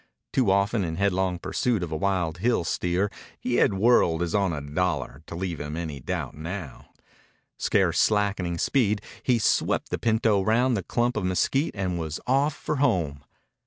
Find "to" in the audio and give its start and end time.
5.27-5.35